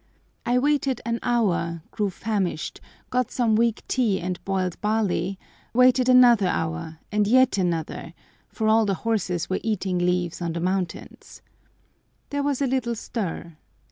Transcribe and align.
I 0.47 0.57
waited 0.57 0.99
an 1.05 1.19
hour, 1.21 1.83
grew 1.91 2.09
famished, 2.09 2.81
got 3.11 3.29
some 3.29 3.55
weak 3.55 3.87
tea 3.87 4.19
and 4.19 4.43
boiled 4.45 4.81
barley, 4.81 5.37
waited 5.75 6.09
another 6.09 6.47
hour, 6.47 6.97
and 7.11 7.27
yet 7.27 7.59
another, 7.59 8.15
for 8.49 8.67
all 8.67 8.87
the 8.87 8.95
horses 9.05 9.47
were 9.47 9.59
eating 9.61 9.99
leaves 9.99 10.41
on 10.41 10.53
the 10.53 10.59
mountains. 10.59 11.43
There 12.31 12.41
was 12.41 12.63
a 12.63 12.65
little 12.65 12.95
stir. 12.95 13.57